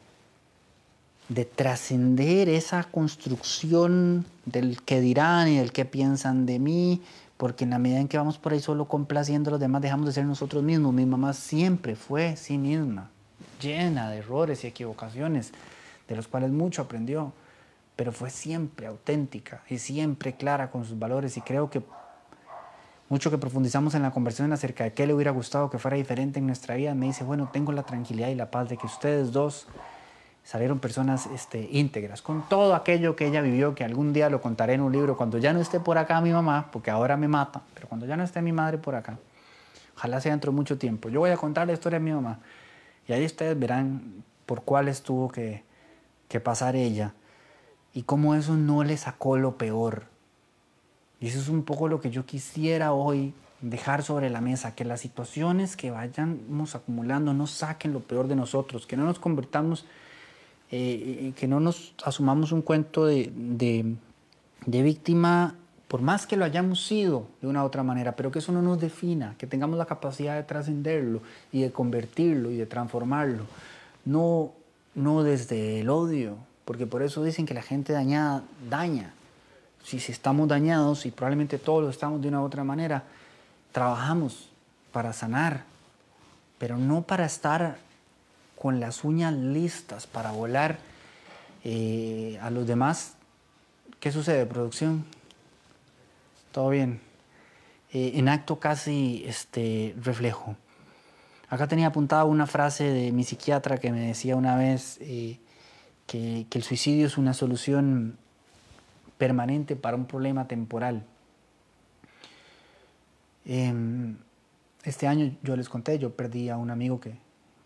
[1.29, 7.01] de trascender esa construcción del que dirán y del que piensan de mí,
[7.37, 10.07] porque en la medida en que vamos por ahí solo complaciendo a los demás, dejamos
[10.07, 10.93] de ser nosotros mismos.
[10.93, 13.11] Mi mamá siempre fue sí misma,
[13.61, 15.51] llena de errores y equivocaciones,
[16.07, 17.31] de los cuales mucho aprendió,
[17.95, 21.83] pero fue siempre auténtica y siempre clara con sus valores y creo que
[23.07, 26.39] mucho que profundizamos en la conversación acerca de qué le hubiera gustado que fuera diferente
[26.39, 29.31] en nuestra vida, me dice, bueno, tengo la tranquilidad y la paz de que ustedes
[29.31, 29.67] dos
[30.49, 34.73] salieron personas este, íntegras, con todo aquello que ella vivió, que algún día lo contaré
[34.73, 37.61] en un libro, cuando ya no esté por acá mi mamá, porque ahora me mata,
[37.75, 39.19] pero cuando ya no esté mi madre por acá,
[39.95, 42.39] ojalá sea dentro de mucho tiempo, yo voy a contar la historia de mi mamá,
[43.07, 45.61] y ahí ustedes verán por cuáles tuvo que,
[46.27, 47.13] que pasar ella,
[47.93, 50.05] y cómo eso no le sacó lo peor.
[51.19, 54.83] Y eso es un poco lo que yo quisiera hoy dejar sobre la mesa, que
[54.83, 59.85] las situaciones que vayamos acumulando no saquen lo peor de nosotros, que no nos convertamos
[60.71, 65.55] eh, que no nos asumamos un cuento de, de, víctima
[65.87, 68.61] por más que lo hayamos sido de una u otra manera, pero que eso no
[68.61, 73.45] nos defina, que tengamos la capacidad de trascenderlo y de convertirlo y de transformarlo,
[74.05, 74.51] no,
[74.93, 79.13] no desde el odio, porque por eso dicen que la gente dañada daña.
[79.83, 83.05] Si, si estamos dañados, y probablemente todos lo estamos de una u otra manera,
[83.71, 84.49] trabajamos
[84.91, 85.63] para sanar,
[86.59, 87.79] pero no para estar
[88.59, 90.79] con las uñas listas para volar
[91.63, 93.15] eh, a los demás.
[94.01, 95.05] ¿Qué sucede, producción?
[96.51, 96.99] Todo bien.
[97.93, 100.57] Eh, en acto casi este, reflejo.
[101.49, 105.39] Acá tenía apuntada una frase de mi psiquiatra que me decía una vez eh,
[106.05, 108.17] que, el suicidio es una solución
[109.17, 111.03] permanente para un problema temporal.
[113.45, 114.17] Em,
[114.83, 117.15] este año yo les conté, yo perdí a un amigo que,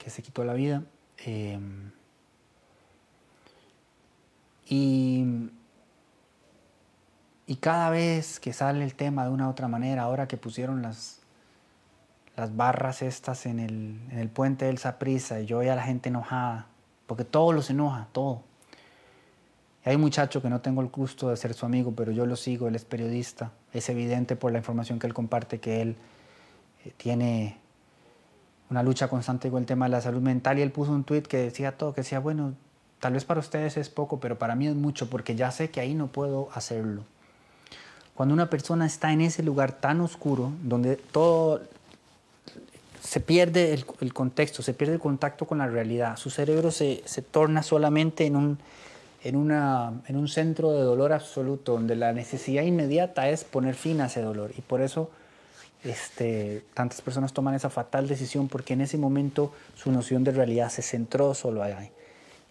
[0.03, 0.83] que se quitó la vida.
[1.17, 1.91] Em,
[4.67, 5.49] y,
[7.47, 11.21] y, cada vez que sale el tema de una otra manera, ahora que pusieron las,
[12.35, 15.83] las barras estas en el, en el puente del Saprisa y yo veía a la
[15.83, 16.67] gente enojada,
[17.07, 18.41] porque todo los enoja, todo.
[19.85, 22.35] Hay un muchacho que no tengo el gusto de ser su amigo, pero yo lo
[22.35, 23.51] sigo, él es periodista.
[23.73, 25.97] Es evidente por la información que él comparte que él
[26.85, 27.57] eh, tiene
[28.73, 31.21] una lucha constante con el tema de la salud mental y él puso un tweet
[31.21, 32.55] que decía todo, que decía, bueno,
[32.99, 35.79] tal vez para ustedes es poco, pero para mí es mucho porque ya sé que
[35.79, 37.03] ahí no puedo hacerlo.
[38.15, 41.61] Cuando una persona está en ese lugar tan oscuro, donde todo
[42.99, 47.21] se pierde el, contexto, se pierde el contacto con la realidad, su cerebro se, se
[47.21, 48.57] torna solamente en un,
[49.23, 54.01] en, una, en un centro de dolor absoluto, donde la necesidad inmediata es poner fin
[54.01, 54.51] a ese dolor.
[54.57, 55.11] Y por eso
[55.83, 60.69] este, tantas personas toman esa fatal decisión porque en ese momento su noción de realidad
[60.69, 61.91] se centró solo ahí.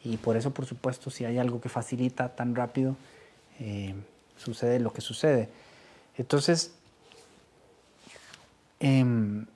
[0.05, 2.97] Y por eso, por supuesto, si hay algo que facilita tan rápido,
[3.61, 3.95] eh,
[4.37, 5.49] sucede lo que sucede.
[6.17, 6.75] Entonces,
[8.81, 9.47] em,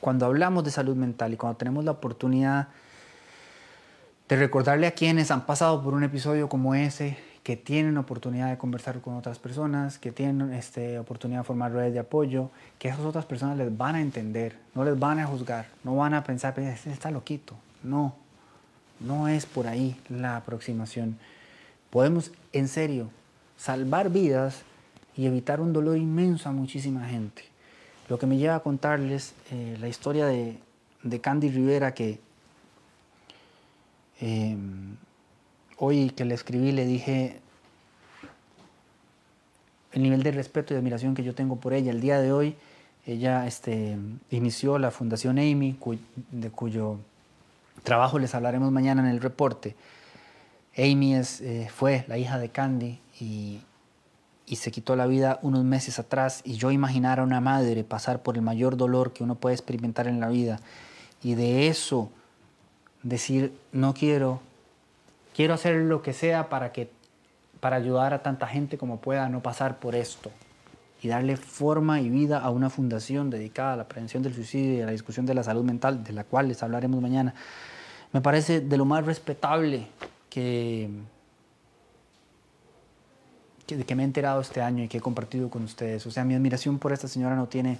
[0.00, 2.68] cuando hablamos de salud mental y cuando tenemos la oportunidad
[4.28, 8.58] de recordarle a quienes han pasado por un episodio como ese, que tienen oportunidad de
[8.58, 13.00] conversar con otras personas, que tienen este, oportunidad de formar redes de apoyo, que esas
[13.00, 16.58] otras personas les van a entender, no les van a juzgar, no van a pensar,
[16.60, 17.54] este está loquito.
[17.82, 18.14] No,
[19.00, 21.18] no es por ahí la aproximación.
[21.88, 23.10] Podemos, en serio,
[23.56, 24.62] salvar vidas
[25.16, 27.44] y evitar un dolor inmenso a muchísima gente.
[28.08, 30.58] Lo que me lleva a contarles eh, la historia de,
[31.02, 32.20] de, Candy Rivera que
[34.20, 34.56] eh,
[35.80, 37.40] hoy que le escribí le dije
[39.92, 41.90] el nivel de respeto y admiración que yo tengo por ella.
[41.90, 42.54] El día de hoy
[43.06, 43.96] ella este,
[44.30, 45.76] inició la Fundación Amy,
[46.30, 46.98] de cuyo
[47.82, 49.74] trabajo les hablaremos mañana en el reporte.
[50.76, 53.60] Amy es, eh, fue la hija de Candy y,
[54.46, 58.22] y, se quitó la vida unos meses atrás y yo imaginar a una madre pasar
[58.22, 60.60] por el mayor dolor que uno puede experimentar en la vida
[61.22, 62.10] y de eso
[63.02, 64.40] decir no quiero
[65.40, 66.90] quiero hacer lo que sea para, que,
[67.60, 70.30] para ayudar a tanta gente como pueda a no pasar por esto
[71.00, 74.80] y darle forma y vida a una fundación dedicada a la prevención del suicidio y
[74.82, 77.34] a la discusión de la salud mental, de la cual les hablaremos mañana.
[78.12, 79.86] Me parece de lo más respetable
[80.28, 80.90] que,
[83.66, 86.06] que, que me he enterado este año y que he compartido con ustedes.
[86.06, 87.78] O sea, mi admiración por esta señora no tiene...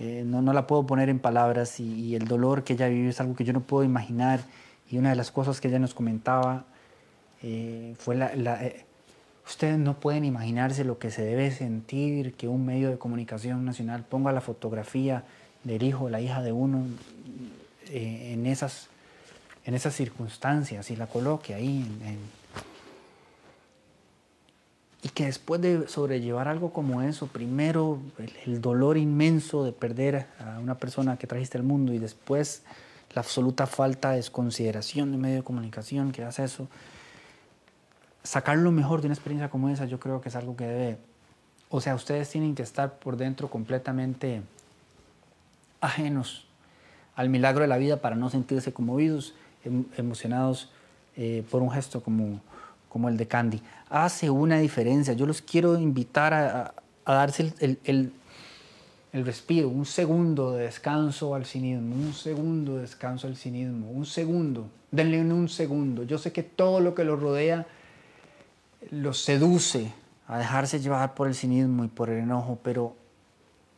[0.00, 3.10] Eh, no, no, la puedo poner en palabras y, y, el dolor que ella vivió
[3.10, 4.40] es algo que yo no puedo imaginar
[4.90, 6.64] y una de las cosas que ella nos comentaba
[7.42, 8.32] eh, fue la,
[8.64, 8.84] eh,
[9.46, 14.04] ustedes no pueden imaginarse lo que se debe sentir que un medio de comunicación nacional
[14.04, 15.24] ponga la fotografía
[15.64, 16.84] del hijo, la hija de uno
[17.88, 18.88] eh, en, esas,
[19.64, 21.86] en esas circunstancias y la coloque ahí.
[25.02, 28.00] y que después de sobrellevar algo como eso, primero
[28.46, 32.62] el dolor inmenso de perder a una persona que trajiste al mundo y después
[33.14, 36.68] la absoluta falta de desconsideración de medio de comunicación que hace eso.
[38.22, 40.98] Sacar lo mejor de una experiencia como esa yo creo que es algo que debe,
[41.70, 44.42] o sea, ustedes tienen que estar por dentro completamente
[45.80, 46.46] ajenos
[47.14, 50.70] al milagro de la vida para no sentirse conmovidos, em, emocionados
[51.16, 52.40] eh, por un gesto como,
[52.88, 53.62] como el de Candy.
[53.90, 55.14] Hace una diferencia.
[55.14, 56.74] Yo los quiero invitar a,
[57.04, 58.12] darse el el
[59.12, 64.68] respiro, un segundo de descanso al cinismo, un segundo de descanso al cinismo, un segundo,
[64.90, 66.02] denle un segundo.
[66.02, 67.66] Yo sé que todo lo que lo rodea
[68.90, 69.92] los seduce
[70.26, 72.94] a dejarse llevar por el cinismo y por el enojo, pero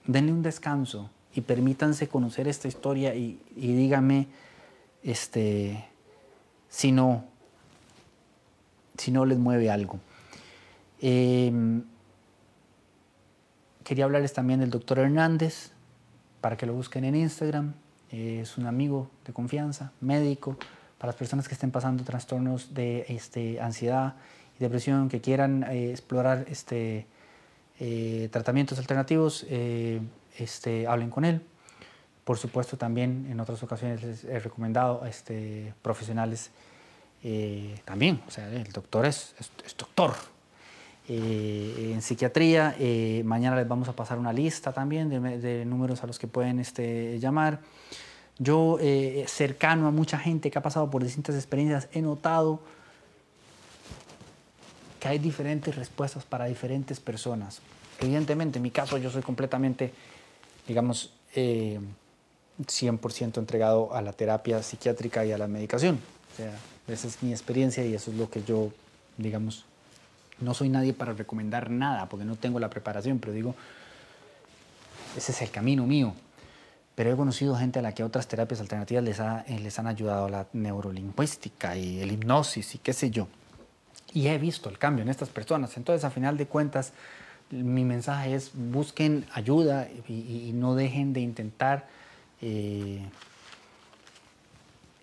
[0.06, 4.26] denle un descanso y permítanse conocer esta historia y, y dígame
[5.02, 5.84] este,
[6.68, 7.24] si no,
[8.98, 10.00] si no les mueve algo.
[11.00, 11.82] Em,
[13.90, 15.72] quería hablarles también del doctor Hernández,
[16.40, 17.74] para que lo busquen en Instagram.
[18.12, 20.56] es un amigo de confianza, médico,
[20.96, 24.14] para las personas que estén pasando trastornos de este, ansiedad
[24.56, 27.08] y depresión, que quieran eh, explorar este,
[27.80, 30.00] eh, tratamientos alternativos, eh,
[30.38, 31.42] este, hablen con él.
[32.22, 36.52] Por supuesto, también en otras ocasiones les he recomendado a este, profesionales
[37.84, 38.22] también.
[38.28, 40.14] O sea, el doctor es, es doctor,
[41.12, 42.76] eh, en psiquiatría.
[42.78, 46.60] Eh, mañana les vamos a pasar una lista también de, números a los que pueden
[46.60, 47.58] este, llamar.
[48.38, 52.60] Yo, eh, cercano a mucha gente que ha pasado por distintas experiencias, he notado
[55.00, 57.60] que hay diferentes respuestas para diferentes personas.
[57.98, 59.92] Evidentemente, en mi caso, yo soy completamente,
[60.68, 65.98] digamos, 100% entregado a la terapia psiquiátrica y a la medicación.
[66.32, 66.56] O sea,
[66.86, 68.70] esa es mi experiencia y eso es lo que yo,
[69.18, 69.64] digamos,
[70.40, 73.54] no soy nadie para recomendar nada porque no tengo la preparación, pero digo,
[75.16, 76.14] ese es el camino mío.
[76.94, 80.28] Pero he conocido gente a la que otras terapias alternativas les, eh, les han ayudado,
[80.28, 83.28] la neurolingüística y el hipnosis y qué sé yo.
[84.12, 85.76] Y he visto el cambio en estas personas.
[85.76, 86.92] Entonces, a final de cuentas,
[87.50, 91.88] mi mensaje es busquen ayuda y, no dejen de intentar
[92.42, 93.08] eh,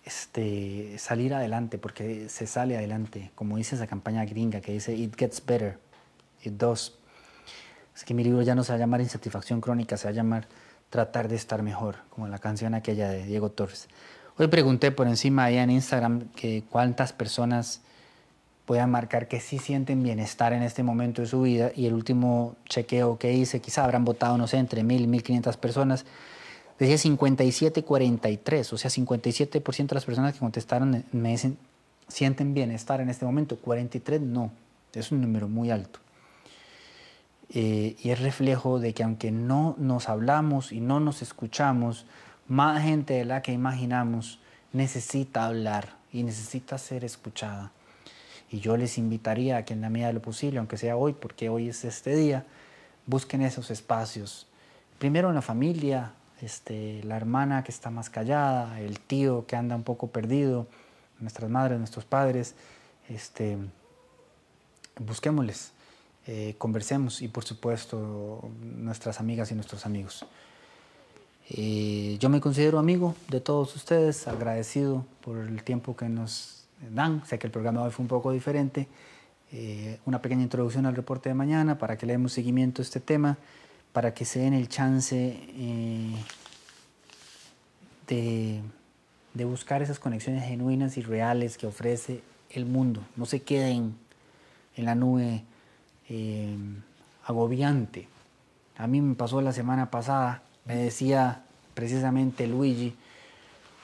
[0.08, 5.14] este, salir adelante, porque se sale adelante, como dice esa campaña gringa que dice It
[5.16, 5.78] gets better,
[6.42, 6.94] it does.
[7.94, 10.14] Es que mi libro ya no se va a llamar Insatisfacción Crónica, se va a
[10.14, 10.48] llamar
[10.88, 13.88] Tratar de estar mejor, como la canción aquella de Diego Torres.
[14.38, 17.82] Hoy pregunté por encima ahí en Instagram que cuántas personas
[18.64, 22.56] puedan marcar que sí sienten bienestar en este momento de su vida y el último
[22.66, 26.06] chequeo que hice, quizá habrán votado, no sé, entre mil y mil quinientas personas,
[26.78, 31.58] Decía 57-43, o sea, 57% de las personas que contestaron me dicen,
[32.06, 34.52] sienten bienestar en este momento, 43 no,
[34.92, 35.98] es un número muy alto.
[37.50, 42.04] Eh, y es reflejo de que aunque no nos hablamos y no nos escuchamos,
[42.46, 44.38] más gente de la que imaginamos
[44.72, 47.72] necesita hablar y necesita ser escuchada.
[48.50, 51.12] Y yo les invitaría a que en la medida de lo posible, aunque sea hoy,
[51.12, 52.46] porque hoy es este día,
[53.06, 54.46] busquen esos espacios.
[54.98, 56.12] Primero en la familia,
[56.42, 60.66] este, la hermana que está más callada, el tío que anda un poco perdido,
[61.20, 62.54] nuestras madres, nuestros padres,
[63.08, 63.58] este,
[64.98, 65.72] busquémosles,
[66.26, 70.26] eh, conversemos y por supuesto nuestras amigas y nuestros amigos.
[71.50, 77.24] Eh, yo me considero amigo de todos ustedes, agradecido por el tiempo que nos dan.
[77.26, 78.86] Sé que el programa hoy fue un poco diferente.
[79.50, 83.00] Eh, una pequeña introducción al reporte de mañana para que le demos seguimiento a este
[83.00, 83.38] tema
[83.98, 86.14] para que se den el chance eh,
[88.06, 93.02] de, buscar esas conexiones genuinas y reales que ofrece el mundo.
[93.16, 93.96] No se queden
[94.76, 95.42] en la nube
[96.08, 96.56] eh,
[97.24, 98.06] agobiante.
[98.76, 101.42] A mí me pasó la semana pasada, me decía
[101.74, 102.94] precisamente Luigi,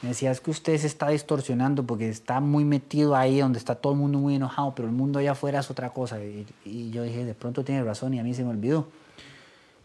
[0.01, 3.75] me decía, es que usted se está distorsionando porque está muy metido ahí donde está
[3.75, 6.21] todo el mundo muy enojado, pero el mundo allá afuera es otra cosa.
[6.23, 8.87] y yo dije, de pronto tiene razón y a mí se me olvidó.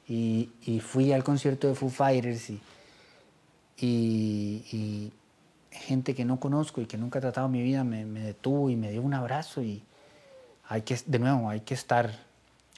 [0.09, 2.51] Y, fui al concierto de Foo Fighters
[3.77, 5.13] y,
[5.71, 8.75] gente que no conozco y que nunca he tratado en mi vida me, detuvo y
[8.75, 9.83] me dio un abrazo y
[10.67, 12.11] hay que, de nuevo, hay que estar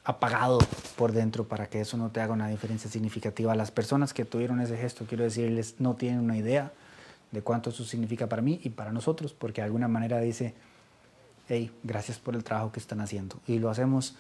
[0.03, 0.59] apagado
[0.97, 3.55] por dentro para que eso no te haga una diferencia significativa.
[3.55, 6.73] Las personas que tuvieron ese gesto, quiero decirles, no tienen una idea
[7.31, 10.53] de cuánto eso significa para mí y para nosotros, porque de alguna manera dice,
[11.47, 13.37] hey, gracias por el trabajo que están haciendo.
[13.47, 14.15] Y lo hacemos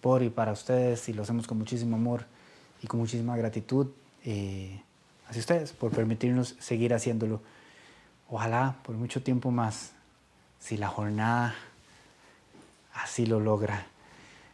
[0.00, 2.24] por y para ustedes y lo hacemos con muchísimo amor
[2.86, 3.88] y con muchísima gratitud
[4.24, 4.80] eh,
[5.28, 7.42] hacia ustedes por permitirnos seguir haciéndolo.
[8.30, 9.90] Ojalá por mucho tiempo más,
[10.60, 11.56] si la jornada
[12.94, 13.86] así lo logra.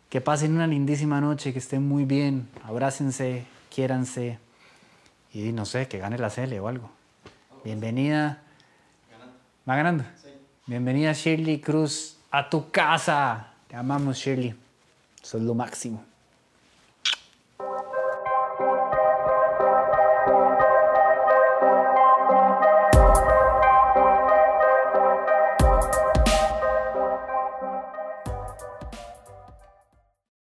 [0.08, 4.38] Que pasen una lindísima noche, que estén muy bien, abrácense, quiéranse
[5.34, 6.90] y no sé, que gane la Cele o algo.
[7.64, 8.42] Bienvenida.
[9.68, 10.04] ¿Va ganando?
[10.22, 10.30] Sí.
[10.66, 13.52] Bienvenida Shirley Cruz a tu casa.
[13.68, 14.54] Te amamos Shirley.
[15.20, 16.11] Sos lo máximo.